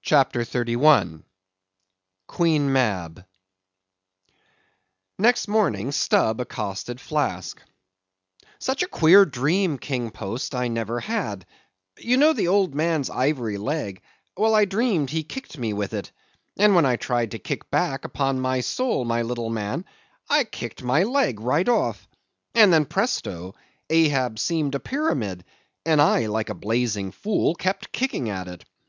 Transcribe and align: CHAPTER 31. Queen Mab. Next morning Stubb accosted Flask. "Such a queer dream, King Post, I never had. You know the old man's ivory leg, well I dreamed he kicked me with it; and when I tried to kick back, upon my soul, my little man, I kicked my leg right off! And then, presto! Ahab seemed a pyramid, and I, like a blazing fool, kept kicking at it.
CHAPTER 0.00 0.42
31. 0.42 1.22
Queen 2.28 2.72
Mab. 2.72 3.26
Next 5.18 5.48
morning 5.48 5.92
Stubb 5.92 6.40
accosted 6.40 6.98
Flask. 6.98 7.60
"Such 8.58 8.82
a 8.82 8.88
queer 8.88 9.26
dream, 9.26 9.76
King 9.76 10.10
Post, 10.10 10.54
I 10.54 10.68
never 10.68 10.98
had. 11.00 11.44
You 11.98 12.16
know 12.16 12.32
the 12.32 12.48
old 12.48 12.74
man's 12.74 13.10
ivory 13.10 13.58
leg, 13.58 14.00
well 14.34 14.54
I 14.54 14.64
dreamed 14.64 15.10
he 15.10 15.24
kicked 15.24 15.58
me 15.58 15.74
with 15.74 15.92
it; 15.92 16.10
and 16.56 16.74
when 16.74 16.86
I 16.86 16.96
tried 16.96 17.32
to 17.32 17.38
kick 17.38 17.70
back, 17.70 18.06
upon 18.06 18.40
my 18.40 18.60
soul, 18.62 19.04
my 19.04 19.20
little 19.20 19.50
man, 19.50 19.84
I 20.30 20.44
kicked 20.44 20.82
my 20.82 21.02
leg 21.02 21.38
right 21.38 21.68
off! 21.68 22.08
And 22.54 22.72
then, 22.72 22.86
presto! 22.86 23.54
Ahab 23.90 24.38
seemed 24.38 24.74
a 24.74 24.80
pyramid, 24.80 25.44
and 25.84 26.00
I, 26.00 26.26
like 26.28 26.48
a 26.48 26.54
blazing 26.54 27.10
fool, 27.12 27.54
kept 27.54 27.92
kicking 27.92 28.30
at 28.30 28.48
it. 28.48 28.64